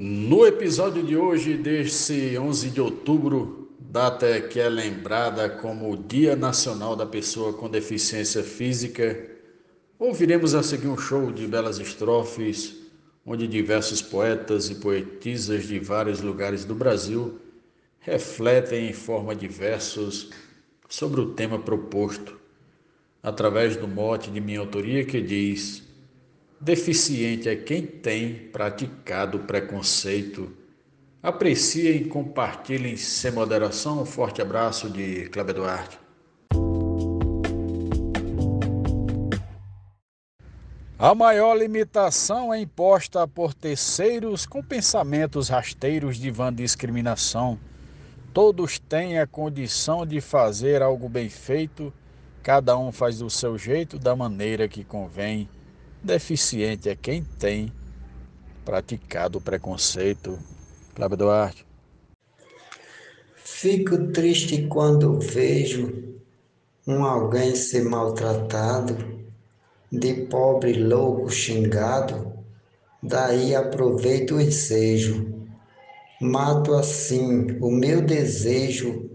No 0.00 0.46
episódio 0.46 1.02
de 1.02 1.16
hoje, 1.16 1.56
desse 1.56 2.38
11 2.38 2.70
de 2.70 2.80
outubro, 2.80 3.68
data 3.80 4.40
que 4.42 4.60
é 4.60 4.68
lembrada 4.68 5.50
como 5.50 5.92
o 5.92 5.96
Dia 5.96 6.36
Nacional 6.36 6.94
da 6.94 7.04
Pessoa 7.04 7.52
com 7.52 7.68
Deficiência 7.68 8.44
Física, 8.44 9.28
ouviremos 9.98 10.54
a 10.54 10.62
seguir 10.62 10.86
um 10.86 10.96
show 10.96 11.32
de 11.32 11.48
belas 11.48 11.80
estrofes, 11.80 12.76
onde 13.26 13.48
diversos 13.48 14.00
poetas 14.00 14.70
e 14.70 14.76
poetisas 14.76 15.66
de 15.66 15.80
vários 15.80 16.20
lugares 16.20 16.64
do 16.64 16.76
Brasil 16.76 17.36
refletem 17.98 18.90
em 18.90 18.92
forma 18.92 19.34
de 19.34 19.48
versos 19.48 20.30
sobre 20.88 21.20
o 21.20 21.34
tema 21.34 21.58
proposto, 21.58 22.38
através 23.20 23.76
do 23.76 23.88
mote 23.88 24.30
de 24.30 24.40
minha 24.40 24.60
autoria 24.60 25.04
que 25.04 25.20
diz 25.20 25.87
Deficiente 26.60 27.48
é 27.48 27.54
quem 27.54 27.86
tem 27.86 28.34
praticado 28.34 29.38
preconceito. 29.38 30.52
Apreciem 31.22 32.02
e 32.02 32.04
compartilhem 32.06 32.96
sem 32.96 33.30
moderação. 33.30 34.02
Um 34.02 34.04
forte 34.04 34.42
abraço 34.42 34.90
de 34.90 35.28
Cleber 35.28 35.54
Duarte. 35.54 35.98
A 40.98 41.14
maior 41.14 41.54
limitação 41.54 42.52
é 42.52 42.60
imposta 42.60 43.26
por 43.28 43.54
terceiros 43.54 44.44
com 44.44 44.60
pensamentos 44.60 45.48
rasteiros 45.48 46.16
de 46.16 46.28
vã 46.28 46.52
discriminação. 46.52 47.56
Todos 48.34 48.80
têm 48.80 49.20
a 49.20 49.28
condição 49.28 50.04
de 50.04 50.20
fazer 50.20 50.82
algo 50.82 51.08
bem 51.08 51.28
feito, 51.28 51.92
cada 52.42 52.76
um 52.76 52.90
faz 52.90 53.20
do 53.20 53.30
seu 53.30 53.56
jeito, 53.56 53.96
da 53.96 54.16
maneira 54.16 54.66
que 54.66 54.82
convém. 54.82 55.48
Deficiente 56.08 56.88
é 56.88 56.96
quem 56.96 57.22
tem 57.38 57.70
praticado 58.64 59.36
o 59.36 59.40
preconceito. 59.42 60.38
Cláudio 60.94 61.18
Duarte. 61.18 61.66
Fico 63.36 64.10
triste 64.10 64.66
quando 64.68 65.20
vejo 65.20 66.18
um 66.86 67.04
alguém 67.04 67.54
ser 67.54 67.84
maltratado, 67.84 68.96
de 69.92 70.14
pobre 70.28 70.82
louco 70.82 71.28
xingado, 71.28 72.32
daí 73.02 73.54
aproveito 73.54 74.36
o 74.36 74.40
ensejo. 74.40 75.46
Mato 76.22 76.72
assim 76.72 77.58
o 77.60 77.70
meu 77.70 78.00
desejo 78.00 79.10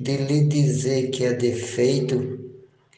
de 0.00 0.16
lhe 0.16 0.44
dizer 0.48 1.10
que 1.10 1.26
é 1.26 1.32
defeito, 1.32 2.40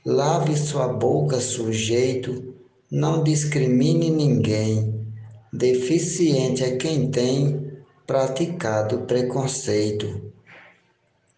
lave 0.06 0.56
sua 0.56 0.88
boca, 0.88 1.38
sujeito, 1.38 2.55
não 2.90 3.24
discrimine 3.24 4.10
ninguém. 4.10 5.04
Deficiente 5.52 6.62
é 6.62 6.76
quem 6.76 7.10
tem 7.10 7.82
praticado 8.06 8.98
preconceito. 9.00 10.32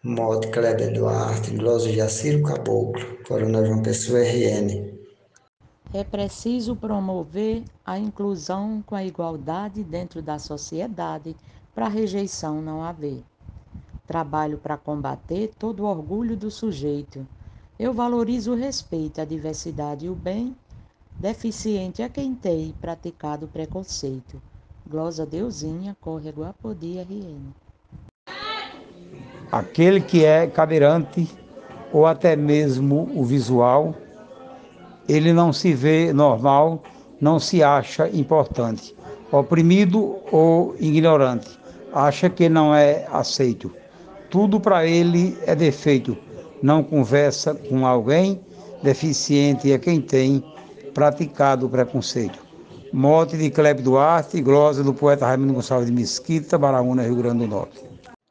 Mote 0.03 0.47
Kleber 0.49 0.93
Duarte, 0.93 1.51
Gloso 1.51 1.91
Jaciro 1.91 2.43
Caboclo, 2.43 3.17
Coronel 3.27 3.65
João 3.65 3.81
Pessoa 3.81 4.19
RN. 4.19 4.93
É 5.91 6.03
preciso 6.03 6.75
promover 6.75 7.63
a 7.83 7.97
inclusão 7.97 8.83
com 8.85 8.93
a 8.93 9.03
igualdade 9.03 9.83
dentro 9.83 10.21
da 10.21 10.37
sociedade 10.37 11.35
para 11.73 11.87
rejeição 11.87 12.61
não 12.61 12.83
haver. 12.83 13.23
Trabalho 14.05 14.59
para 14.59 14.77
combater 14.77 15.51
todo 15.57 15.81
o 15.81 15.87
orgulho 15.87 16.37
do 16.37 16.51
sujeito. 16.51 17.27
Eu 17.79 17.91
valorizo 17.91 18.51
o 18.51 18.55
respeito, 18.55 19.19
a 19.19 19.25
diversidade 19.25 20.05
e 20.05 20.09
o 20.09 20.15
bem 20.15 20.55
Deficiente 21.21 22.01
é 22.01 22.07
quem 22.07 22.33
tem 22.33 22.73
praticado 22.79 23.45
preconceito. 23.45 24.41
Glosa 24.89 25.25
Deusinha, 25.25 25.93
Córrego 25.99 26.45
Apodi, 26.45 26.97
RN. 26.97 27.51
Aquele 29.51 29.99
que 29.99 30.23
é 30.23 30.47
cadeirante 30.47 31.27
ou 31.91 32.05
até 32.05 32.37
mesmo 32.37 33.11
o 33.13 33.25
visual, 33.25 33.93
ele 35.09 35.33
não 35.33 35.51
se 35.51 35.73
vê 35.73 36.13
normal, 36.13 36.81
não 37.19 37.37
se 37.37 37.61
acha 37.61 38.07
importante, 38.07 38.95
oprimido 39.29 40.19
ou 40.31 40.73
ignorante, 40.79 41.59
acha 41.91 42.29
que 42.29 42.47
não 42.47 42.73
é 42.73 43.05
aceito. 43.11 43.75
Tudo 44.29 44.57
para 44.57 44.85
ele 44.85 45.37
é 45.45 45.53
defeito. 45.53 46.17
Não 46.63 46.81
conversa 46.81 47.53
com 47.53 47.85
alguém, 47.85 48.39
deficiente 48.81 49.69
é 49.69 49.77
quem 49.77 49.99
tem 49.99 50.41
praticado 50.89 51.65
o 51.65 51.69
preconceito. 51.69 52.39
Morte 52.91 53.37
de 53.37 53.51
Cleber 53.51 53.83
Duarte 53.83 54.37
e 54.37 54.41
glosa 54.41 54.83
do 54.83 54.93
poeta 54.93 55.25
Raimundo 55.25 55.53
Gonçalves 55.53 55.87
de 55.87 55.93
Mesquita, 55.93 56.57
Baraúna, 56.57 57.03
Rio 57.03 57.15
Grande 57.15 57.39
do 57.39 57.47
Norte. 57.47 57.83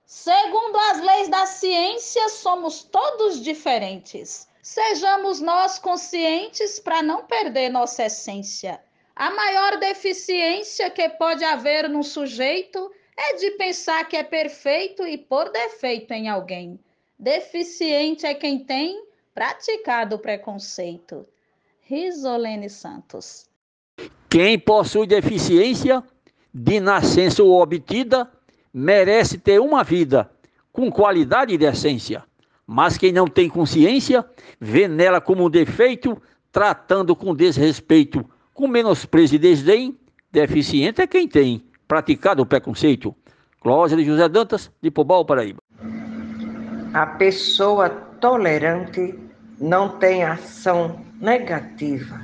Segundo 0.04 0.76
as 0.90 1.00
leis 1.00 1.28
da 1.28 1.46
ciência, 1.46 2.28
somos 2.28 2.82
todos 2.82 3.40
diferentes. 3.40 4.48
Sejamos 4.62 5.40
nós 5.40 5.78
conscientes 5.78 6.78
para 6.78 7.02
não 7.02 7.24
perder 7.24 7.70
nossa 7.70 8.04
essência. 8.06 8.80
A 9.14 9.30
maior 9.30 9.78
deficiência 9.78 10.90
que 10.90 11.08
pode 11.08 11.44
haver 11.44 11.88
num 11.88 12.02
sujeito 12.02 12.90
é 13.16 13.34
de 13.34 13.52
pensar 13.52 14.08
que 14.08 14.16
é 14.16 14.22
perfeito 14.22 15.06
e 15.06 15.18
por 15.18 15.50
defeito 15.50 16.12
em 16.12 16.28
alguém. 16.28 16.78
Deficiente 17.18 18.26
é 18.26 18.34
quem 18.34 18.60
tem 18.60 19.04
praticado 19.34 20.16
o 20.16 20.18
preconceito. 20.18 21.26
Risolene 21.88 22.68
Santos. 22.68 23.46
Quem 24.28 24.58
possui 24.58 25.06
deficiência 25.06 26.04
de 26.52 26.80
nascença 26.80 27.42
ou 27.42 27.62
obtida 27.62 28.30
merece 28.74 29.38
ter 29.38 29.58
uma 29.58 29.82
vida 29.82 30.30
com 30.70 30.90
qualidade 30.92 31.54
e 31.54 31.58
decência. 31.58 32.22
Mas 32.66 32.98
quem 32.98 33.10
não 33.10 33.26
tem 33.26 33.48
consciência 33.48 34.22
vê 34.60 34.86
nela 34.86 35.18
como 35.18 35.46
um 35.46 35.50
defeito, 35.50 36.20
tratando 36.52 37.16
com 37.16 37.34
desrespeito, 37.34 38.22
com 38.52 38.68
menosprezo 38.68 39.36
e 39.36 39.38
desdém. 39.38 39.98
Deficiente 40.30 41.00
é 41.00 41.06
quem 41.06 41.26
tem 41.26 41.64
praticado 41.88 42.42
o 42.42 42.46
preconceito. 42.46 43.16
Clósia 43.62 43.96
de 43.96 44.04
José 44.04 44.28
Dantas, 44.28 44.70
de 44.82 44.90
Pobal, 44.90 45.24
Paraíba. 45.24 45.62
A 46.92 47.06
pessoa 47.06 47.88
tolerante 47.88 49.27
não 49.60 49.98
tem 49.98 50.24
ação 50.24 51.00
negativa, 51.20 52.20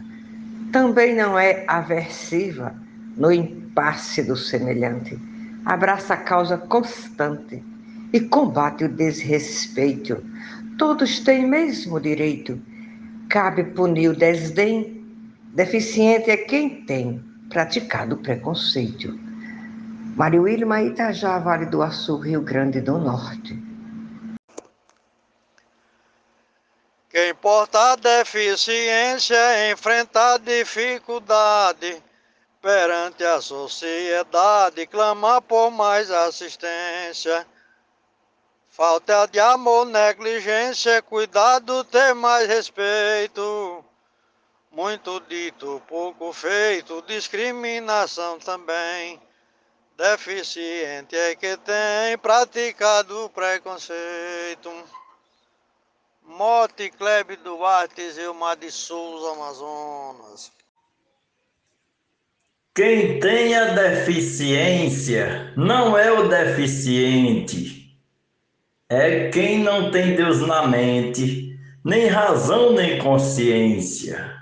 também 0.72 1.15
não 1.15 1.39
é 1.39 1.65
aversiva 1.67 2.75
no 3.17 3.31
impasse 3.33 4.22
do 4.22 4.37
semelhante. 4.37 5.19
Abraça 5.65 6.15
a 6.15 6.17
causa 6.17 6.59
constante 6.59 7.62
e 8.12 8.21
combate 8.21 8.84
o 8.84 8.89
desrespeito. 8.89 10.23
Todos 10.78 11.21
têm 11.21 11.49
mesmo 11.49 12.00
direito. 12.00 12.61
Cabe 13.28 13.65
punir 13.65 14.09
o 14.09 14.17
desdém. 14.17 15.05
Deficiente 15.55 16.31
é 16.31 16.37
quem 16.37 16.84
tem 16.84 17.23
praticado 17.49 18.17
preconceito. 18.17 19.19
Mário 20.17 20.43
Wilma 20.43 20.83
Itajá, 20.83 21.39
Vale 21.39 21.67
do 21.67 21.83
Açu, 21.83 22.19
Rio 22.19 22.41
Grande 22.41 22.81
do 22.81 22.99
Norte. 22.99 23.61
Que 27.15 27.29
importa 27.29 27.93
a 27.93 27.95
deficiência 27.95 29.71
enfrentar 29.71 30.37
dificuldade 30.41 32.03
perante 32.61 33.23
a 33.23 33.41
sociedade, 33.41 34.85
clamar 34.89 35.41
por 35.43 35.71
mais 35.71 36.11
assistência. 36.11 37.47
Falta 38.69 39.29
de 39.29 39.39
amor, 39.39 39.87
negligência, 39.87 41.01
cuidado, 41.03 41.85
ter 41.85 42.17
mais 42.17 42.49
respeito. 42.49 43.85
Muito 44.73 45.21
dito, 45.21 45.81
pouco 45.87 46.33
feito, 46.33 47.01
discriminação 47.03 48.41
também. 48.41 49.23
Deficiente 49.97 51.15
é 51.15 51.37
que 51.37 51.56
tem 51.59 52.19
praticado 52.19 53.31
preconceito. 53.33 55.04
Mote 56.26 56.91
Klebe 56.91 57.37
Duarte, 57.37 58.11
Zilmar 58.11 58.56
de 58.56 58.71
Souza, 58.71 59.32
Amazonas. 59.32 60.50
Quem 62.75 63.21
tem 63.21 63.55
a 63.55 63.75
deficiência 63.75 65.53
não 65.55 65.97
é 65.97 66.11
o 66.11 66.26
deficiente, 66.26 67.94
é 68.88 69.29
quem 69.29 69.62
não 69.62 69.91
tem 69.91 70.17
Deus 70.17 70.41
na 70.41 70.67
mente, 70.67 71.56
nem 71.85 72.06
razão 72.06 72.73
nem 72.73 72.99
consciência. 72.99 74.35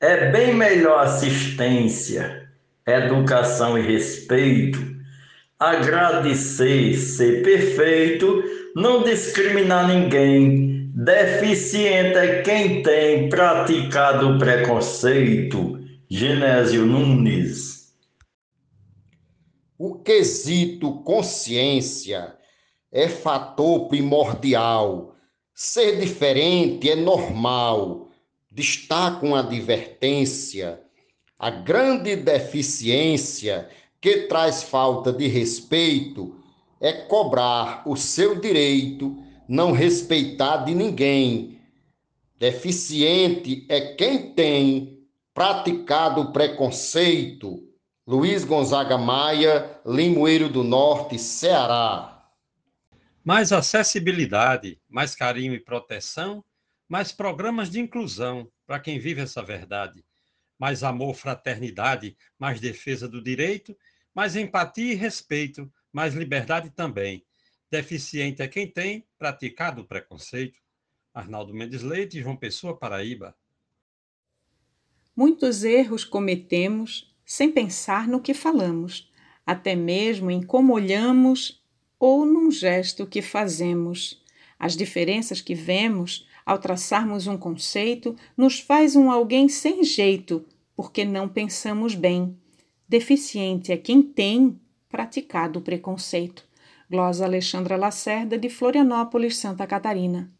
É 0.00 0.30
bem 0.32 0.54
melhor 0.54 1.04
assistência, 1.04 2.48
educação 2.86 3.78
e 3.78 3.82
respeito, 3.82 4.80
agradecer, 5.60 6.96
ser 6.96 7.44
perfeito, 7.44 8.42
não 8.74 9.04
discriminar 9.04 9.86
ninguém 9.86 10.71
Deficiente 10.94 12.18
é 12.18 12.42
quem 12.42 12.82
tem 12.82 13.30
praticado 13.30 14.38
preconceito. 14.38 15.80
Genésio 16.06 16.84
Nunes. 16.84 17.94
O 19.78 19.94
quesito 19.94 21.02
consciência 21.02 22.36
é 22.92 23.08
fator 23.08 23.88
primordial. 23.88 25.16
Ser 25.54 25.98
diferente 25.98 26.90
é 26.90 26.94
normal. 26.94 28.10
Destaca 28.50 29.24
uma 29.24 29.40
advertência. 29.40 30.78
A 31.38 31.48
grande 31.48 32.16
deficiência 32.16 33.66
que 33.98 34.26
traz 34.26 34.62
falta 34.62 35.10
de 35.10 35.26
respeito 35.26 36.36
é 36.78 36.92
cobrar 36.92 37.82
o 37.86 37.96
seu 37.96 38.38
direito, 38.38 39.16
não 39.52 39.70
respeitar 39.70 40.64
de 40.64 40.74
ninguém. 40.74 41.60
Deficiente 42.38 43.66
é 43.68 43.94
quem 43.94 44.32
tem 44.32 45.06
praticado 45.34 46.32
preconceito. 46.32 47.62
Luiz 48.06 48.44
Gonzaga 48.44 48.96
Maia, 48.96 49.78
Limoeiro 49.84 50.48
do 50.48 50.64
Norte, 50.64 51.18
Ceará. 51.18 52.26
Mais 53.22 53.52
acessibilidade, 53.52 54.80
mais 54.88 55.14
carinho 55.14 55.52
e 55.52 55.60
proteção, 55.60 56.42
mais 56.88 57.12
programas 57.12 57.68
de 57.68 57.78
inclusão 57.78 58.50
para 58.66 58.80
quem 58.80 58.98
vive 58.98 59.20
essa 59.20 59.42
verdade, 59.42 60.02
mais 60.58 60.82
amor, 60.82 61.14
fraternidade, 61.14 62.16
mais 62.38 62.58
defesa 62.58 63.06
do 63.06 63.22
direito, 63.22 63.76
mais 64.14 64.34
empatia 64.34 64.92
e 64.92 64.96
respeito, 64.96 65.70
mais 65.92 66.14
liberdade 66.14 66.70
também. 66.70 67.22
Deficiente 67.72 68.42
é 68.42 68.48
quem 68.48 68.66
tem 68.66 69.02
praticado 69.18 69.80
o 69.80 69.84
preconceito. 69.86 70.60
Arnaldo 71.14 71.54
Mendes 71.54 71.80
Leite, 71.80 72.20
João 72.20 72.36
Pessoa, 72.36 72.76
Paraíba. 72.76 73.34
Muitos 75.16 75.64
erros 75.64 76.04
cometemos 76.04 77.10
sem 77.24 77.50
pensar 77.50 78.06
no 78.06 78.20
que 78.20 78.34
falamos, 78.34 79.10
até 79.46 79.74
mesmo 79.74 80.30
em 80.30 80.42
como 80.42 80.74
olhamos 80.74 81.64
ou 81.98 82.26
num 82.26 82.50
gesto 82.50 83.06
que 83.06 83.22
fazemos. 83.22 84.22
As 84.58 84.76
diferenças 84.76 85.40
que 85.40 85.54
vemos 85.54 86.28
ao 86.44 86.58
traçarmos 86.58 87.26
um 87.26 87.38
conceito 87.38 88.14
nos 88.36 88.60
faz 88.60 88.94
um 88.94 89.10
alguém 89.10 89.48
sem 89.48 89.82
jeito, 89.82 90.44
porque 90.76 91.06
não 91.06 91.26
pensamos 91.26 91.94
bem. 91.94 92.36
Deficiente 92.86 93.72
é 93.72 93.78
quem 93.78 94.02
tem 94.02 94.60
praticado 94.90 95.58
o 95.58 95.62
preconceito. 95.62 96.51
Glosa 96.92 97.24
Alexandra 97.24 97.74
Lacerda, 97.74 98.36
de 98.36 98.50
Florianópolis, 98.50 99.38
Santa 99.38 99.66
Catarina. 99.66 100.30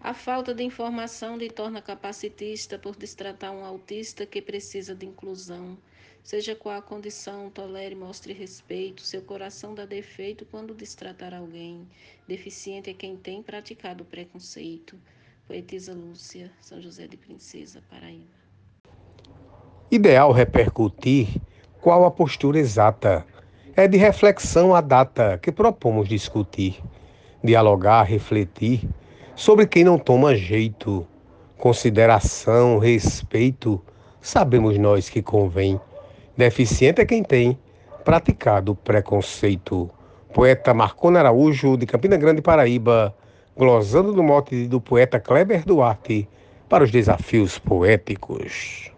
A 0.00 0.12
falta 0.12 0.52
de 0.52 0.64
informação 0.64 1.36
lhe 1.36 1.48
torna 1.48 1.80
capacitista 1.80 2.76
por 2.76 2.96
destratar 2.96 3.52
um 3.52 3.64
autista 3.64 4.26
que 4.26 4.42
precisa 4.42 4.96
de 4.96 5.06
inclusão. 5.06 5.78
Seja 6.24 6.56
qual 6.56 6.76
a 6.76 6.82
condição, 6.82 7.48
tolere 7.50 7.94
e 7.94 7.98
mostre 7.98 8.32
respeito. 8.32 9.02
Seu 9.02 9.22
coração 9.22 9.76
dá 9.76 9.86
defeito 9.86 10.44
quando 10.44 10.74
destratar 10.74 11.32
alguém. 11.32 11.86
Deficiente 12.26 12.90
é 12.90 12.94
quem 12.94 13.16
tem 13.16 13.40
praticado 13.40 14.02
o 14.02 14.06
preconceito. 14.08 14.98
Poetisa 15.46 15.94
Lúcia, 15.94 16.50
São 16.60 16.82
José 16.82 17.06
de 17.06 17.16
Princesa, 17.16 17.80
Paraíba. 17.88 18.26
Ideal 19.88 20.32
repercutir 20.32 21.28
qual 21.80 22.04
a 22.04 22.10
postura 22.10 22.58
exata. 22.58 23.24
É 23.78 23.86
de 23.86 23.96
reflexão 23.96 24.74
a 24.74 24.80
data 24.80 25.38
que 25.40 25.52
propomos 25.52 26.08
discutir. 26.08 26.82
Dialogar, 27.44 28.02
refletir 28.02 28.88
sobre 29.36 29.68
quem 29.68 29.84
não 29.84 29.96
toma 29.96 30.34
jeito, 30.34 31.06
consideração, 31.56 32.78
respeito, 32.78 33.80
sabemos 34.20 34.76
nós 34.78 35.08
que 35.08 35.22
convém. 35.22 35.80
Deficiente 36.36 37.00
é 37.00 37.06
quem 37.06 37.22
tem 37.22 37.56
praticado 38.04 38.74
preconceito. 38.74 39.88
Poeta 40.34 40.74
Marcona 40.74 41.20
Araújo, 41.20 41.76
de 41.76 41.86
Campina 41.86 42.16
Grande, 42.16 42.42
Paraíba, 42.42 43.14
glosando 43.56 44.12
no 44.12 44.24
mote 44.24 44.66
do 44.66 44.80
poeta 44.80 45.20
Kleber 45.20 45.64
Duarte 45.64 46.28
para 46.68 46.82
os 46.82 46.90
desafios 46.90 47.60
poéticos. 47.60 48.90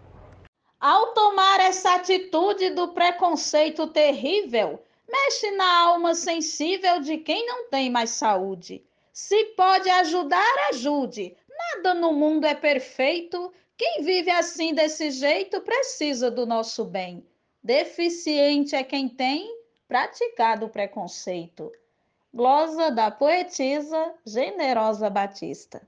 Ao 0.81 1.13
tomar 1.13 1.59
essa 1.59 1.93
atitude 1.93 2.71
do 2.71 2.87
preconceito 2.87 3.85
terrível, 3.85 4.83
mexe 5.07 5.51
na 5.51 5.83
alma 5.83 6.15
sensível 6.15 6.99
de 6.99 7.19
quem 7.19 7.45
não 7.45 7.69
tem 7.69 7.87
mais 7.87 8.09
saúde. 8.09 8.83
Se 9.13 9.45
pode 9.55 9.87
ajudar, 9.87 10.69
ajude. 10.71 11.37
Nada 11.47 11.93
no 11.93 12.11
mundo 12.11 12.45
é 12.45 12.55
perfeito. 12.55 13.53
Quem 13.77 14.01
vive 14.01 14.31
assim 14.31 14.73
desse 14.73 15.11
jeito 15.11 15.61
precisa 15.61 16.31
do 16.31 16.47
nosso 16.47 16.83
bem. 16.83 17.23
Deficiente 17.63 18.75
é 18.75 18.83
quem 18.83 19.07
tem 19.07 19.55
praticado 19.87 20.65
o 20.65 20.69
preconceito. 20.69 21.71
Glosa 22.33 22.89
da 22.89 23.11
poetisa 23.11 24.15
Generosa 24.25 25.11
Batista. 25.11 25.87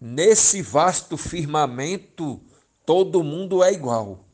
Nesse 0.00 0.62
vasto 0.62 1.18
firmamento, 1.18 2.40
todo 2.88 3.22
mundo 3.22 3.62
é 3.62 3.70
igual. 3.70 4.24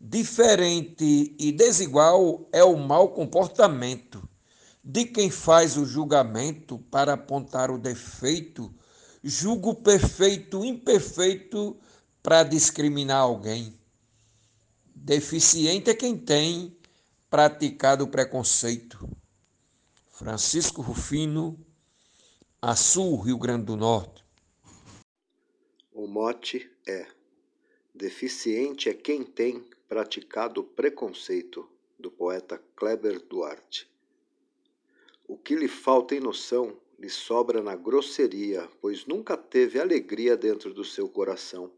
Diferente 0.00 1.36
e 1.38 1.52
desigual 1.52 2.48
é 2.50 2.64
o 2.64 2.74
mau 2.74 3.10
comportamento 3.10 4.26
de 4.82 5.04
quem 5.04 5.30
faz 5.30 5.76
o 5.76 5.84
julgamento 5.84 6.78
para 6.90 7.12
apontar 7.12 7.70
o 7.70 7.76
defeito, 7.76 8.74
julgo 9.22 9.74
perfeito, 9.74 10.64
imperfeito 10.64 11.78
para 12.22 12.44
discriminar 12.44 13.20
alguém. 13.20 13.78
Deficiente 14.94 15.90
é 15.90 15.94
quem 15.94 16.16
tem 16.16 16.74
praticado 17.28 18.04
o 18.04 18.08
preconceito. 18.08 19.06
Francisco 20.12 20.80
Rufino, 20.80 21.62
Açu, 22.62 23.16
Rio 23.16 23.36
Grande 23.36 23.66
do 23.66 23.76
Norte. 23.76 24.24
O 25.92 26.06
mote 26.06 26.70
é: 26.86 27.17
Deficiente 27.98 28.88
é 28.88 28.94
quem 28.94 29.24
tem 29.24 29.60
praticado 29.88 30.62
preconceito, 30.62 31.68
do 31.98 32.12
poeta 32.12 32.62
Kleber 32.76 33.18
Duarte. 33.18 33.90
O 35.26 35.36
que 35.36 35.56
lhe 35.56 35.66
falta 35.66 36.14
em 36.14 36.20
noção 36.20 36.78
lhe 36.96 37.10
sobra 37.10 37.60
na 37.60 37.74
grosseria, 37.74 38.68
pois 38.80 39.04
nunca 39.04 39.36
teve 39.36 39.80
alegria 39.80 40.36
dentro 40.36 40.72
do 40.72 40.84
seu 40.84 41.08
coração 41.08 41.72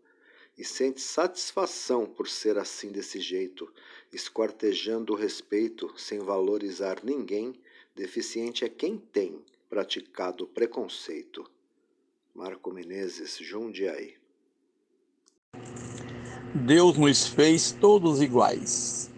e 0.58 0.62
sente 0.62 1.00
satisfação 1.00 2.04
por 2.04 2.28
ser 2.28 2.58
assim 2.58 2.92
desse 2.92 3.18
jeito, 3.18 3.72
esquartejando 4.12 5.14
o 5.14 5.16
respeito 5.16 5.90
sem 5.96 6.18
valorizar 6.18 7.02
ninguém. 7.02 7.58
Deficiente 7.94 8.62
é 8.62 8.68
quem 8.68 8.98
tem 8.98 9.42
praticado 9.70 10.46
preconceito. 10.46 11.50
Marco 12.34 12.70
Menezes, 12.70 13.38
Jundiaí. 13.38 14.20
Deus 16.54 16.96
nos 16.96 17.26
fez 17.26 17.72
todos 17.72 18.20
iguais, 18.20 19.10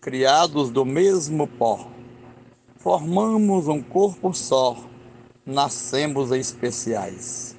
criados 0.00 0.70
do 0.70 0.84
mesmo 0.84 1.46
pó 1.46 1.96
formamos 2.86 3.66
um 3.66 3.82
corpo 3.82 4.32
só, 4.32 4.76
nascemos 5.44 6.30
especiais. 6.30 7.56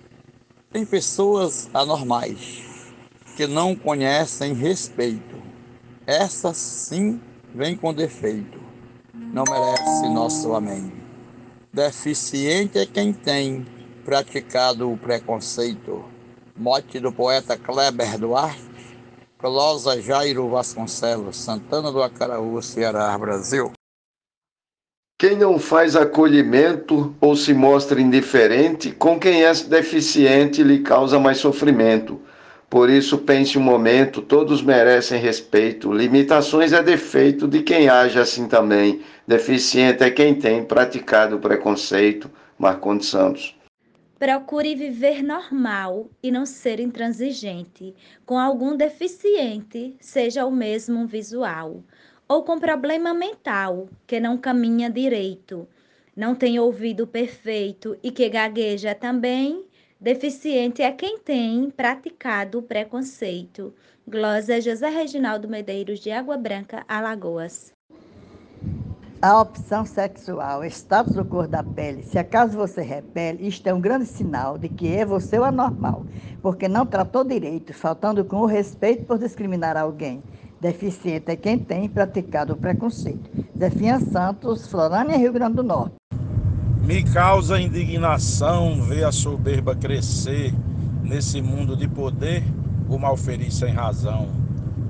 Tem 0.71 0.85
pessoas 0.85 1.69
anormais 1.73 2.63
que 3.35 3.45
não 3.45 3.75
conhecem 3.75 4.53
respeito. 4.53 5.35
Essas 6.05 6.55
sim 6.55 7.19
vêm 7.53 7.75
com 7.75 7.93
defeito. 7.93 8.57
Não 9.13 9.43
merece 9.43 10.07
nosso 10.13 10.53
amém. 10.55 10.93
Deficiente 11.73 12.79
é 12.79 12.85
quem 12.85 13.11
tem 13.11 13.65
praticado 14.05 14.89
o 14.89 14.97
preconceito. 14.97 16.05
Mote 16.55 17.01
do 17.01 17.11
poeta 17.11 17.57
Kleber 17.57 18.17
Duarte, 18.17 18.63
Closa 19.39 20.01
Jairo 20.01 20.49
Vasconcelos, 20.49 21.37
Santana 21.37 21.91
do 21.91 22.01
Acaraú, 22.01 22.59
Ceará, 22.59 23.15
Brasil. 23.19 23.71
Quem 25.19 25.37
não 25.37 25.59
faz 25.59 25.95
acolhimento 25.95 27.15
ou 27.21 27.35
se 27.35 27.53
mostra 27.53 28.01
indiferente 28.01 28.91
com 28.91 29.19
quem 29.19 29.43
é 29.43 29.53
deficiente 29.53 30.63
lhe 30.63 30.79
causa 30.79 31.19
mais 31.19 31.37
sofrimento. 31.37 32.19
Por 32.67 32.89
isso, 32.89 33.19
pense 33.19 33.59
um 33.59 33.61
momento: 33.61 34.23
todos 34.23 34.63
merecem 34.63 35.19
respeito. 35.19 35.93
Limitações 35.93 36.73
é 36.73 36.81
defeito 36.81 37.47
de 37.47 37.61
quem 37.61 37.89
age 37.89 38.19
assim 38.19 38.47
também. 38.47 39.01
Deficiente 39.27 40.03
é 40.03 40.09
quem 40.09 40.33
tem 40.33 40.65
praticado 40.65 41.35
o 41.35 41.39
preconceito. 41.39 42.27
Marcondes 42.57 43.07
Santos. 43.07 43.56
Procure 44.17 44.75
viver 44.75 45.23
normal 45.23 46.09
e 46.23 46.31
não 46.31 46.45
ser 46.45 46.79
intransigente 46.79 47.93
com 48.25 48.37
algum 48.37 48.75
deficiente, 48.75 49.95
seja 49.99 50.45
o 50.45 50.51
mesmo 50.51 51.05
visual 51.05 51.83
ou 52.27 52.43
com 52.43 52.59
problema 52.59 53.13
mental, 53.13 53.87
que 54.05 54.19
não 54.19 54.37
caminha 54.37 54.89
direito, 54.89 55.67
não 56.15 56.35
tem 56.35 56.59
ouvido 56.59 57.07
perfeito 57.07 57.97
e 58.03 58.11
que 58.11 58.27
gagueja 58.27 58.93
também, 58.93 59.65
Deficiente 59.99 60.83
é 60.83 60.91
quem 60.91 61.17
tem 61.17 61.71
praticado 61.71 62.59
o 62.59 62.61
preconceito. 62.61 63.73
Glosa 64.07 64.61
José 64.61 64.89
Reginaldo 64.89 65.49
Medeiros 65.49 65.99
de 65.99 66.11
Água 66.11 66.37
Branca, 66.37 66.85
Alagoas. 66.87 67.76
A 69.19 69.41
opção 69.41 69.83
sexual, 69.83 70.63
status 70.65 71.15
do 71.15 71.25
cor 71.25 71.47
da 71.47 71.63
pele, 71.63 72.03
se 72.03 72.19
acaso 72.19 72.55
você 72.55 72.83
repele, 72.83 73.47
isto 73.47 73.65
é 73.65 73.73
um 73.73 73.81
grande 73.81 74.05
sinal 74.05 74.59
de 74.59 74.69
que 74.69 74.95
é 74.95 75.03
você 75.03 75.39
o 75.39 75.43
anormal, 75.43 76.05
porque 76.39 76.67
não 76.67 76.85
tratou 76.85 77.23
direito, 77.23 77.73
faltando 77.73 78.23
com 78.23 78.41
o 78.41 78.45
respeito 78.45 79.05
por 79.05 79.17
discriminar 79.17 79.75
alguém. 79.75 80.21
Deficiente 80.61 81.31
é 81.31 81.35
quem 81.35 81.57
tem 81.57 81.89
praticado 81.89 82.53
o 82.53 82.57
preconceito. 82.57 83.27
Zefinha 83.57 83.99
Santos, 83.99 84.67
Florânia, 84.67 85.17
Rio 85.17 85.33
Grande 85.33 85.55
do 85.55 85.63
Norte. 85.63 85.95
Me 86.83 87.03
causa 87.03 87.59
indignação 87.59 88.83
ver 88.83 89.03
a 89.03 89.11
soberba 89.11 89.75
crescer 89.75 90.53
nesse 91.01 91.41
mundo 91.41 91.75
de 91.75 91.87
poder, 91.87 92.43
o 92.87 92.99
malfeliz 92.99 93.55
sem 93.55 93.73
razão, 93.73 94.27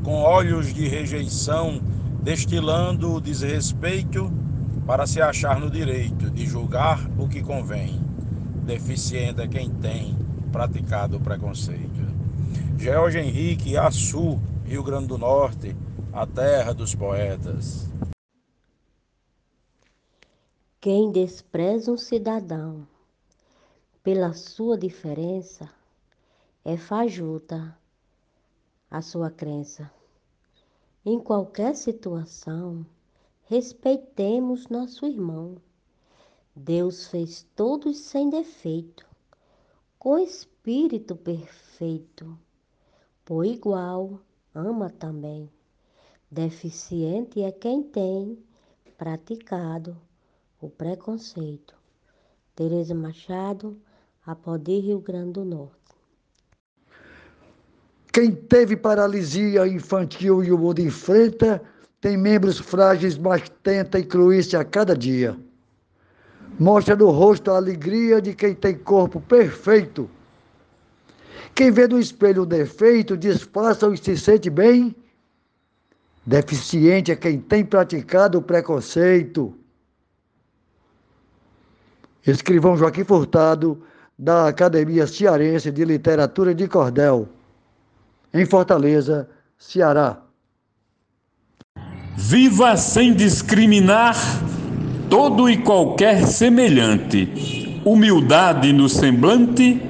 com 0.04 0.16
olhos 0.22 0.74
de 0.74 0.86
rejeição, 0.86 1.82
destilando 2.28 3.14
o 3.14 3.22
desrespeito 3.22 4.30
para 4.86 5.08
se 5.08 5.22
achar 5.22 5.62
no 5.62 5.72
direito 5.72 6.30
de 6.30 6.46
julgar 6.46 7.10
o 7.18 7.26
que 7.26 7.42
convém. 7.42 8.02
Deficiente 8.66 9.40
é 9.40 9.48
quem 9.48 9.74
tem 9.76 10.14
praticado 10.52 11.16
o 11.16 11.22
preconceito. 11.22 12.06
George 12.78 13.18
Henrique, 13.18 13.78
Açu, 13.78 14.42
Rio 14.66 14.84
Grande 14.84 15.08
do 15.08 15.18
Norte, 15.18 15.74
a 16.12 16.28
terra 16.28 16.74
dos 16.74 16.94
poetas. 16.94 17.90
Quem 20.82 21.10
despreza 21.14 21.94
um 21.94 21.98
cidadão 21.98 22.86
pela 24.04 24.34
sua 24.34 24.78
diferença 24.78 25.70
é 26.66 26.76
fajuta 26.76 27.74
a 28.92 29.02
sua 29.02 29.32
crença. 29.32 29.90
Em 31.10 31.22
qualquer 31.22 31.74
situação, 31.74 32.86
respeitemos 33.46 34.68
nosso 34.68 35.06
irmão. 35.06 35.56
Deus 36.54 37.08
fez 37.08 37.48
todos 37.56 37.98
sem 37.98 38.30
defeito, 38.30 39.08
com 39.98 40.18
espírito 40.18 41.16
perfeito. 41.16 42.38
Por 43.24 43.46
igual, 43.46 44.20
ama 44.54 44.90
também. 44.90 45.50
Deficiente 46.30 47.42
é 47.42 47.54
quem 47.54 47.84
tem 47.84 48.38
praticado 48.98 49.96
o 50.60 50.70
preconceito. 50.70 51.74
Tereza 52.54 52.94
Machado, 52.94 53.82
Apodi, 54.26 54.80
Rio 54.80 55.00
Grande 55.00 55.32
do 55.32 55.46
Norte. 55.46 55.77
Quem 58.18 58.32
teve 58.32 58.76
paralisia 58.76 59.68
infantil 59.68 60.44
e 60.44 60.52
o 60.52 60.58
mundo 60.58 60.80
enfrenta, 60.80 61.62
tem 62.02 62.18
membros 62.18 62.58
frágeis, 62.58 63.16
mas 63.16 63.48
tenta 63.62 64.00
incluir-se 64.00 64.58
a 64.58 64.66
cada 64.66 64.98
dia. 64.98 65.38
Mostra 66.60 66.96
no 66.96 67.12
rosto 67.12 67.52
a 67.52 67.58
alegria 67.58 68.20
de 68.20 68.34
quem 68.34 68.56
tem 68.56 68.76
corpo 68.76 69.22
perfeito. 69.22 70.10
Quem 71.54 71.70
vê 71.70 71.88
no 71.88 72.00
espelho 72.00 72.42
o 72.42 72.46
defeito, 72.48 73.16
disfarça 73.16 73.88
e 73.94 73.98
se 73.98 74.18
sente 74.18 74.50
bem. 74.50 74.96
Deficiente 76.26 77.12
é 77.12 77.16
quem 77.16 77.40
tem 77.40 77.64
praticado 77.64 78.40
o 78.40 78.42
preconceito. 78.42 79.54
Escrivão 82.26 82.76
Joaquim 82.76 83.04
Furtado, 83.04 83.80
da 84.18 84.48
Academia 84.48 85.06
Cearense 85.06 85.72
de 85.72 85.86
Literatura 85.86 86.56
de 86.56 86.68
Cordel, 86.68 87.30
em 88.34 88.46
Fortaleza, 88.46 89.30
Ceará. 89.58 90.18
Viva 92.16 92.76
sem 92.78 93.14
discriminar 93.14 94.16
todo 95.10 95.50
e 95.50 95.58
qualquer 95.58 96.26
semelhante. 96.26 97.82
Humildade 97.86 98.74
no 98.74 98.90
semblante 98.90 99.82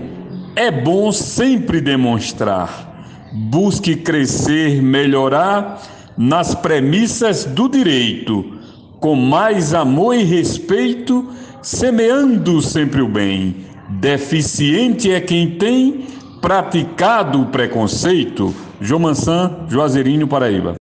é 0.55 0.69
bom 0.69 1.11
sempre 1.11 1.81
demonstrar. 1.81 3.03
Busque 3.33 3.95
crescer, 3.95 4.81
melhorar 4.81 5.81
nas 6.17 6.55
premissas 6.55 7.45
do 7.45 7.67
direito, 7.67 8.57
com 8.99 9.15
mais 9.15 9.73
amor 9.73 10.15
e 10.15 10.23
respeito 10.23 11.27
semeando 11.61 12.61
sempre 12.61 13.01
o 13.01 13.07
bem. 13.07 13.55
Deficiente 13.89 15.11
é 15.11 15.19
quem 15.19 15.51
tem 15.51 16.05
praticado 16.41 17.41
o 17.41 17.51
preconceito. 17.51 18.53
João 18.79 19.01
Mansan, 19.01 19.67
Juazeirinho, 19.67 20.27
Paraíba. 20.27 20.75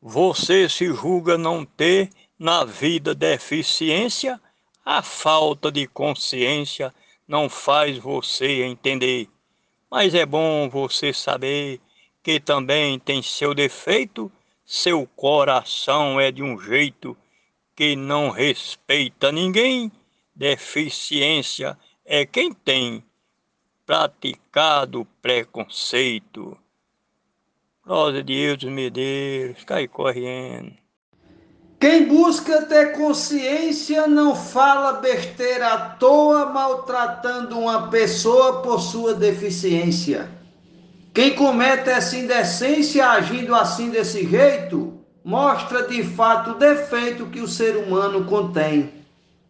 Você 0.00 0.68
se 0.68 0.86
julga 0.86 1.36
não 1.36 1.64
ter 1.64 2.10
na 2.38 2.64
vida 2.64 3.14
deficiência, 3.14 4.40
a 4.84 5.02
falta 5.02 5.70
de 5.70 5.86
consciência 5.86 6.94
não 7.26 7.48
faz 7.48 7.98
você 7.98 8.62
entender. 8.62 9.28
Mas 9.90 10.14
é 10.14 10.24
bom 10.24 10.68
você 10.68 11.12
saber 11.12 11.80
que 12.22 12.40
também 12.40 12.98
tem 12.98 13.22
seu 13.22 13.54
defeito, 13.54 14.30
seu 14.64 15.06
coração 15.16 16.20
é 16.20 16.30
de 16.30 16.42
um 16.42 16.58
jeito 16.58 17.16
que 17.76 17.96
não 17.96 18.30
respeita 18.30 19.30
ninguém, 19.30 19.90
deficiência 20.34 21.76
é 22.04 22.24
quem 22.24 22.52
tem 22.52 23.04
praticado 23.88 25.06
preconceito. 25.22 26.58
Rosa 27.86 28.22
de 28.22 28.34
Eudes 28.34 28.70
Medeiros, 28.70 29.64
cai 29.64 29.88
correndo. 29.88 30.74
Quem 31.80 32.06
busca 32.06 32.66
ter 32.66 32.92
consciência 32.92 34.06
não 34.06 34.36
fala 34.36 35.00
besteira 35.00 35.72
à 35.72 35.78
toa, 35.94 36.44
maltratando 36.52 37.58
uma 37.58 37.88
pessoa 37.88 38.60
por 38.60 38.78
sua 38.78 39.14
deficiência. 39.14 40.28
Quem 41.14 41.34
comete 41.34 41.88
essa 41.88 42.14
indecência 42.14 43.08
agindo 43.08 43.54
assim 43.54 43.88
desse 43.88 44.28
jeito, 44.28 45.02
mostra 45.24 45.88
de 45.88 46.02
fato 46.02 46.50
o 46.50 46.58
defeito 46.58 47.24
que 47.30 47.40
o 47.40 47.48
ser 47.48 47.74
humano 47.74 48.26
contém. 48.26 48.92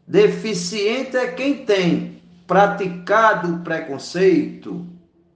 Deficiente 0.06 1.16
é 1.16 1.26
quem 1.26 1.64
tem 1.64 2.17
praticado 2.48 3.56
o 3.56 3.58
preconceito. 3.60 4.86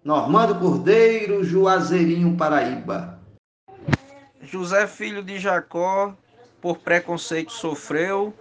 Normando 0.03 0.59
Cordeiro, 0.59 1.45
Juazeirinho, 1.45 2.39
Paraíba. 2.39 3.21
José, 4.41 4.87
filho 4.87 5.23
de 5.23 5.39
Jacó, 5.39 6.17
por 6.59 6.79
preconceito 6.79 7.53
sofreu, 7.53 8.35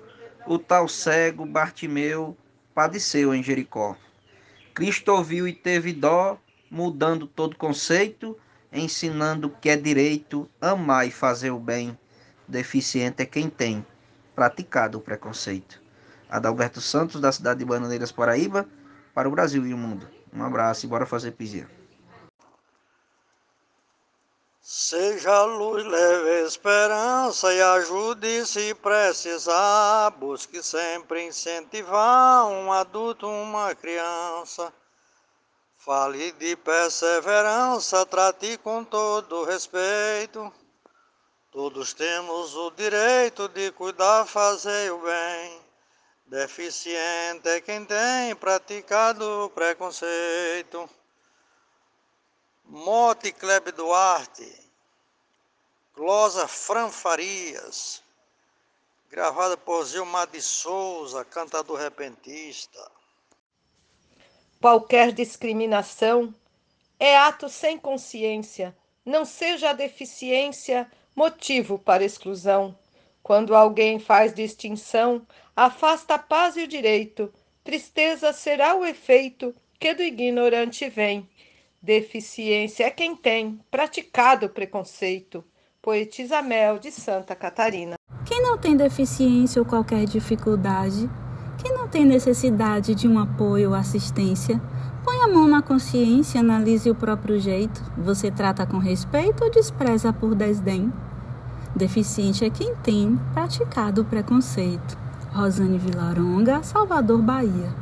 o 0.48 0.58
tal 0.58 0.88
cego 0.88 1.46
Bartimeu 1.46 2.36
padeceu 2.74 3.36
em 3.36 3.44
Jericó. 3.44 3.98
Cristo 4.74 5.12
ouviu 5.12 5.46
e 5.46 5.54
teve 5.54 5.92
dó, 5.92 6.40
mudando 6.70 7.28
todo 7.28 7.58
conceito, 7.58 8.38
ensinando 8.72 9.50
que 9.50 9.70
é 9.70 9.75
direito 9.75 10.50
amar 10.62 11.06
e 11.06 11.12
fazer 11.12 11.51
o 11.51 11.60
bem. 11.60 11.98
Deficiente 12.48 13.22
é 13.22 13.25
quem 13.25 13.50
tem 13.50 13.86
praticado 14.34 14.98
o 14.98 15.01
preconceito. 15.01 15.81
Adalberto 16.32 16.80
Santos, 16.80 17.20
da 17.20 17.32
cidade 17.32 17.60
de 17.60 17.66
Bananeiras, 17.66 18.12
Paraíba, 18.12 18.66
para 19.14 19.28
o 19.28 19.32
Brasil 19.32 19.68
e 19.68 19.74
o 19.74 19.78
mundo. 19.78 20.10
Um 20.34 20.44
abraço 20.44 20.86
e 20.86 20.90
bora 20.90 21.06
fazer 21.06 21.32
poesia. 21.32 21.70
Seja 24.62 25.44
luz, 25.44 25.86
leve 25.86 26.48
esperança 26.48 27.54
e 27.54 27.62
ajude 27.62 28.46
se 28.46 28.74
precisar. 28.76 30.12
Busque 30.12 30.64
sempre 30.64 31.28
incentivar 31.28 32.46
um 32.46 32.72
adulto, 32.72 33.28
uma 33.28 33.76
criança. 33.76 34.72
Fale 35.78 36.32
de 36.34 36.56
perseverança, 36.56 38.06
trate 38.06 38.58
com 38.60 38.86
todo 38.86 39.44
respeito. 39.44 40.54
Todos 41.52 41.94
temos 41.94 42.56
o 42.56 42.72
direito 42.72 43.50
de 43.50 43.72
cuidar, 43.72 44.26
fazer 44.26 44.90
o 44.94 45.00
bem. 45.00 45.71
Deficiente 46.32 47.50
é 47.50 47.60
quem 47.60 47.84
tem 47.84 48.34
praticado 48.38 49.44
o 49.44 49.50
preconceito. 49.50 50.90
Mote 52.64 53.34
Klebe 53.34 53.74
Duarte, 53.74 54.50
Glosa 55.94 56.48
Fran 56.48 56.90
Farias, 56.90 58.02
gravada 59.10 59.58
por 59.58 59.86
Gilmar 59.86 60.26
de 60.28 60.42
Souza, 60.42 61.26
cantador 61.26 61.78
repentista. 61.78 62.80
Qualquer 64.62 65.12
discriminação 65.12 66.34
é 66.98 67.18
ato 67.18 67.50
sem 67.50 67.78
consciência, 67.78 68.74
não 69.06 69.26
seja 69.26 69.72
a 69.72 69.74
deficiência 69.74 70.90
motivo 71.14 71.78
para 71.78 72.06
exclusão. 72.06 72.80
Quando 73.32 73.56
alguém 73.56 73.98
faz 73.98 74.34
distinção, 74.34 75.22
afasta 75.56 76.16
a 76.16 76.20
paz 76.20 76.58
e 76.58 76.64
o 76.64 76.68
direito, 76.68 77.32
tristeza 77.64 78.34
será 78.34 78.76
o 78.76 78.84
efeito 78.84 79.56
que 79.80 79.94
do 79.94 80.04
ignorante 80.04 80.90
vem. 80.90 81.30
Deficiência 81.82 82.84
é 82.84 82.90
quem 82.90 83.16
tem 83.16 83.58
praticado 83.72 84.48
o 84.48 84.50
preconceito. 84.50 85.46
Poetisa 85.82 86.42
Mel 86.42 86.78
de 86.78 86.92
Santa 86.92 87.34
Catarina. 87.34 87.96
Quem 88.26 88.44
não 88.44 88.58
tem 88.58 88.76
deficiência 88.76 89.62
ou 89.62 89.66
qualquer 89.66 90.04
dificuldade, 90.04 91.10
quem 91.58 91.74
não 91.74 91.88
tem 91.88 92.04
necessidade 92.04 92.94
de 92.94 93.08
um 93.08 93.18
apoio 93.18 93.70
ou 93.70 93.76
assistência, 93.76 94.62
põe 95.06 95.22
a 95.22 95.30
mão 95.30 95.48
na 95.48 95.62
consciência, 95.62 96.42
analise 96.42 96.90
o 96.90 96.96
próprio 96.96 97.40
jeito. 97.40 97.82
Você 97.98 98.30
trata 98.30 98.68
com 98.68 98.78
respeito 98.78 99.42
ou 99.42 99.50
despreza 99.50 100.12
por 100.12 100.36
desdém? 100.36 100.92
Deficiente 101.75 102.44
é 102.44 102.50
quem 102.50 102.75
tem 102.75 103.18
praticado 103.34 104.01
o 104.01 104.06
preconceito. 104.06 104.98
Rosane 105.32 105.78
Vilaronga, 105.78 106.62
Salvador, 106.62 107.22
Bahia. 107.22 107.74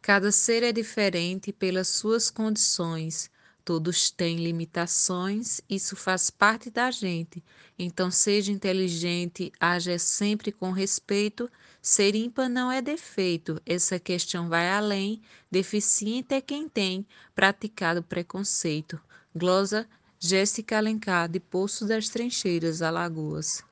Cada 0.00 0.30
ser 0.30 0.62
é 0.62 0.72
diferente 0.72 1.52
pelas 1.52 1.88
suas 1.88 2.30
condições. 2.30 3.28
Todos 3.64 4.10
têm 4.10 4.36
limitações, 4.36 5.60
isso 5.68 5.96
faz 5.96 6.30
parte 6.30 6.70
da 6.70 6.90
gente. 6.90 7.42
Então, 7.78 8.10
seja 8.10 8.52
inteligente, 8.52 9.52
haja 9.60 9.98
sempre 9.98 10.52
com 10.52 10.70
respeito. 10.70 11.50
Ser 11.82 12.14
ímpar 12.14 12.48
não 12.48 12.70
é 12.70 12.80
defeito, 12.80 13.60
essa 13.66 13.98
questão 13.98 14.48
vai 14.48 14.70
além. 14.70 15.20
Deficiente 15.50 16.34
é 16.34 16.40
quem 16.40 16.68
tem 16.68 17.04
praticado 17.34 18.02
preconceito. 18.02 18.98
Glosa 19.34 19.86
Jéssica 20.22 20.76
Alencar, 20.76 21.30
de 21.30 21.40
Poço 21.40 21.88
das 21.88 22.10
Trincheiras, 22.10 22.82
Alagoas. 22.82 23.64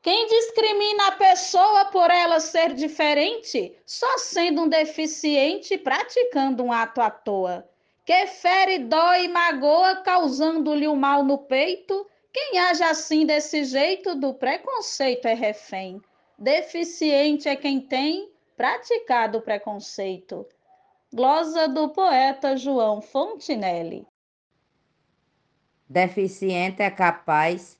Quem 0.00 0.26
discrimina 0.26 1.08
a 1.08 1.12
pessoa 1.12 1.84
por 1.86 2.10
ela 2.10 2.40
ser 2.40 2.72
diferente, 2.72 3.76
só 3.84 4.16
sendo 4.16 4.62
um 4.62 4.68
deficiente 4.68 5.76
praticando 5.76 6.62
um 6.62 6.72
ato 6.72 7.02
à 7.02 7.10
toa. 7.10 7.68
Que 8.06 8.26
fere, 8.26 8.78
dói 8.78 9.24
e 9.24 9.28
magoa, 9.28 9.96
causando-lhe 9.96 10.88
o 10.88 10.92
um 10.92 10.96
mal 10.96 11.22
no 11.22 11.36
peito, 11.36 12.06
quem 12.32 12.58
age 12.58 12.82
assim 12.82 13.26
desse 13.26 13.64
jeito 13.64 14.14
do 14.14 14.32
preconceito 14.32 15.26
é 15.26 15.34
refém. 15.34 16.00
Deficiente 16.38 17.50
é 17.50 17.56
quem 17.56 17.82
tem 17.82 18.30
praticado 18.56 19.38
o 19.38 19.42
preconceito. 19.42 20.46
Glosa 21.12 21.68
do 21.68 21.90
poeta 21.90 22.56
João 22.56 23.02
Fontinelli. 23.02 24.06
Deficiente 25.88 26.82
é 26.82 26.90
capaz 26.90 27.78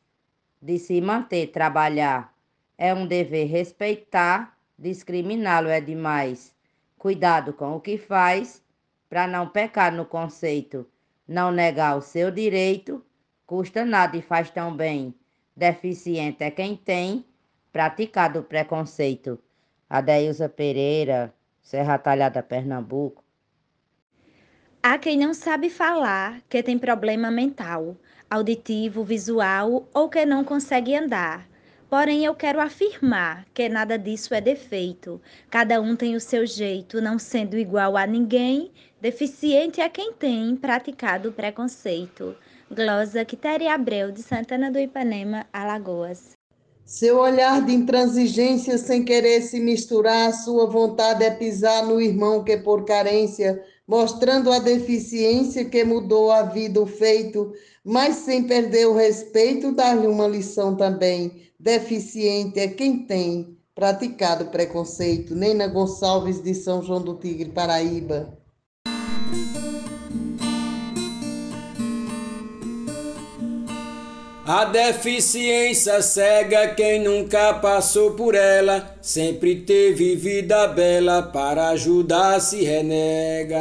de 0.63 0.79
se 0.79 1.01
manter, 1.01 1.49
trabalhar. 1.49 2.33
É 2.79 2.95
um 2.95 3.05
dever 3.05 3.49
respeitar, 3.49 4.57
discriminá-lo 4.79 5.69
é 5.69 5.81
demais. 5.81 6.55
Cuidado 6.97 7.53
com 7.53 7.75
o 7.75 7.81
que 7.81 7.99
faz, 7.99 8.63
para 9.09 9.27
não 9.27 9.49
pecar 9.49 9.93
no 9.93 10.07
conceito. 10.07 10.87
Não 11.27 11.51
negar 11.51 11.97
o 11.97 12.01
seu 12.01 12.31
direito, 12.31 13.05
custa 13.45 13.85
nada 13.85 14.17
e 14.17 14.23
faz 14.23 14.51
tão 14.51 14.77
bem. 14.77 15.13
Deficiente 15.57 16.45
é 16.45 16.51
quem 16.51 16.77
tem 16.77 17.25
praticado 17.73 18.39
o 18.39 18.45
preconceito. 18.45 19.37
Adeilza 19.91 20.49
Pereira, 20.49 21.35
Serra 21.61 21.99
Talhada, 21.99 22.41
Pernambuco. 22.41 23.26
Há 24.89 24.99
quem 24.99 25.19
não 25.19 25.35
sabe 25.35 25.69
falar, 25.69 26.41
que 26.49 26.63
tem 26.63 26.79
problema 26.79 27.29
mental 27.29 27.97
auditivo, 28.31 29.03
visual 29.03 29.89
ou 29.93 30.09
que 30.09 30.25
não 30.25 30.45
consegue 30.45 30.95
andar. 30.95 31.45
Porém, 31.91 32.25
eu 32.25 32.33
quero 32.37 32.61
afirmar 32.61 33.45
que 33.53 33.69
nada 33.69 33.99
disso 33.99 34.33
é 34.33 34.41
defeito. 34.41 35.21
Cada 35.51 35.81
um 35.81 35.97
tem 35.97 36.15
o 36.15 36.21
seu 36.21 36.47
jeito, 36.47 37.01
não 37.01 37.19
sendo 37.19 37.59
igual 37.59 37.97
a 37.97 38.07
ninguém. 38.07 38.71
Deficiente 39.01 39.81
é 39.81 39.89
quem 39.89 40.13
tem 40.13 40.55
praticado 40.55 41.31
o 41.31 41.33
preconceito. 41.33 42.37
Glosa 42.71 43.25
Quitéria 43.25 43.75
Abreu, 43.75 44.13
de 44.13 44.23
Santana 44.23 44.71
do 44.71 44.79
Ipanema, 44.79 45.47
Alagoas. 45.53 46.37
Seu 46.85 47.19
olhar 47.19 47.67
de 47.67 47.75
intransigência 47.75 48.79
sem 48.79 49.05
querer 49.05 49.43
se 49.43 49.59
misturar, 49.59 50.33
sua 50.33 50.67
vontade 50.71 51.25
é 51.25 51.33
pisar 51.33 51.85
no 51.85 52.01
irmão 52.01 52.45
que 52.45 52.57
por 52.57 52.85
carência, 52.85 53.61
mostrando 53.87 54.51
a 54.51 54.59
deficiência 54.59 55.65
que 55.65 55.85
mudou 55.85 56.31
a 56.31 56.43
vida 56.43 56.81
o 56.81 56.87
feito, 56.87 57.53
mas 57.85 58.17
sem 58.17 58.45
perder 58.45 58.87
o 58.87 58.95
respeito, 58.95 59.73
dar-lhe 59.73 60.07
uma 60.07 60.27
lição 60.27 60.77
também. 60.77 61.51
Deficiente 61.59 62.59
é 62.59 62.69
quem 62.69 63.07
tem 63.07 63.57
praticado 63.75 64.47
preconceito. 64.47 65.35
Nena 65.35 65.69
Gonçalves, 65.69 66.43
de 66.43 66.55
São 66.55 66.83
João 66.83 67.03
do 67.03 67.15
Tigre, 67.15 67.51
Paraíba. 67.51 68.37
A 74.47 74.65
deficiência 74.65 76.01
cega 76.01 76.69
quem 76.69 77.03
nunca 77.03 77.55
passou 77.55 78.13
por 78.13 78.33
ela, 78.37 78.97
sempre 79.03 79.57
teve 79.57 80.15
vida 80.15 80.69
bela 80.69 81.21
para 81.21 81.71
ajudar 81.71 82.41
se 82.41 82.63
renega. 82.63 83.59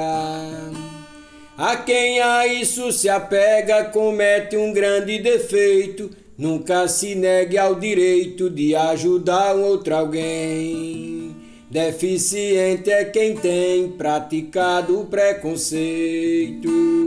A 1.57 1.75
quem 1.77 2.19
a 2.19 2.45
isso 2.45 2.91
se 2.91 3.09
apega 3.09 3.85
comete 3.85 4.55
um 4.55 4.71
grande 4.71 5.17
defeito, 5.17 6.11
nunca 6.37 6.87
se 6.87 7.15
negue 7.15 7.57
ao 7.57 7.73
direito 7.73 8.47
de 8.47 8.75
ajudar 8.75 9.55
um 9.55 9.63
outro 9.63 9.95
alguém. 9.95 11.35
Deficiente 11.67 12.91
é 12.91 13.05
quem 13.05 13.35
tem 13.35 13.89
praticado 13.89 15.07
preconceito. 15.09 17.04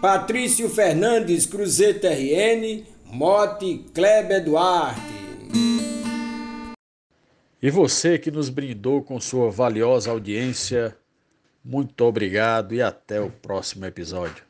Patrício 0.00 0.68
Fernandes 0.68 1.46
Cruzeta 1.46 2.10
RN, 2.10 2.84
Mote 3.06 3.86
Kleber 3.94 4.44
Duarte. 4.44 5.00
E 7.62 7.70
você 7.70 8.18
que 8.18 8.30
nos 8.30 8.50
brindou 8.50 9.02
com 9.02 9.18
sua 9.18 9.50
valiosa 9.50 10.10
audiência, 10.10 10.94
muito 11.64 12.04
obrigado 12.04 12.74
e 12.74 12.82
até 12.82 13.20
o 13.20 13.30
próximo 13.30 13.86
episódio. 13.86 14.45